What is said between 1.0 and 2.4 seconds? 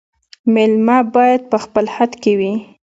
باید په خپل حد کي